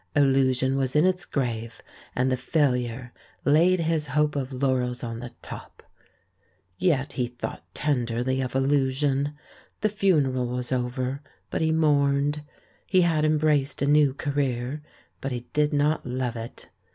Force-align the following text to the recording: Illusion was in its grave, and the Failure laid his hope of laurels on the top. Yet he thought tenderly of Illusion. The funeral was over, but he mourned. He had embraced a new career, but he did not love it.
Illusion 0.15 0.77
was 0.77 0.95
in 0.95 1.05
its 1.05 1.25
grave, 1.25 1.79
and 2.15 2.31
the 2.31 2.35
Failure 2.35 3.13
laid 3.45 3.81
his 3.81 4.07
hope 4.17 4.35
of 4.35 4.51
laurels 4.51 5.03
on 5.03 5.19
the 5.19 5.31
top. 5.43 5.83
Yet 6.79 7.13
he 7.13 7.27
thought 7.27 7.63
tenderly 7.75 8.41
of 8.41 8.55
Illusion. 8.55 9.35
The 9.81 9.89
funeral 9.89 10.47
was 10.47 10.71
over, 10.71 11.21
but 11.51 11.61
he 11.61 11.71
mourned. 11.71 12.43
He 12.87 13.01
had 13.01 13.23
embraced 13.23 13.83
a 13.83 13.85
new 13.85 14.15
career, 14.15 14.81
but 15.21 15.31
he 15.31 15.41
did 15.53 15.71
not 15.71 16.03
love 16.03 16.35
it. 16.35 16.69